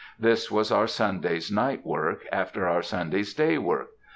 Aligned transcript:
This 0.19 0.49
was 0.49 0.71
our 0.71 0.87
Sunday's 0.87 1.51
night 1.51 1.85
work 1.85 2.25
after 2.31 2.67
our 2.67 2.81
Sunday's 2.81 3.35
day 3.35 3.59
work. 3.59 3.89